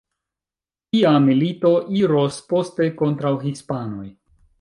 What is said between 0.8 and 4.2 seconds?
Tia milito iros poste kontraŭ hispanoj.